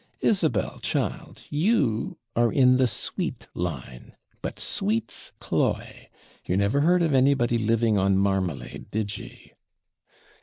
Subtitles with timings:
[0.21, 6.09] Isabel, child, you are in the sweet line but sweets cloy.
[6.43, 9.53] You never heard of anybody living on marmalade, did ye?'